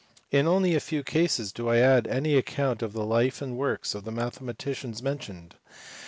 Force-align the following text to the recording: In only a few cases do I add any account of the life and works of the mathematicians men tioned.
In 0.31 0.47
only 0.47 0.73
a 0.73 0.79
few 0.79 1.03
cases 1.03 1.51
do 1.51 1.69
I 1.69 1.77
add 1.77 2.07
any 2.07 2.35
account 2.35 2.81
of 2.81 2.93
the 2.93 3.05
life 3.05 3.39
and 3.39 3.55
works 3.55 3.93
of 3.93 4.03
the 4.03 4.11
mathematicians 4.11 5.03
men 5.03 5.19
tioned. 5.19 5.51